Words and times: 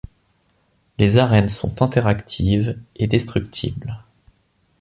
Les 0.97 1.17
arènes 1.19 1.47
sont 1.47 1.83
interactives 1.83 2.81
et 2.95 3.05
destructibles. 3.05 4.03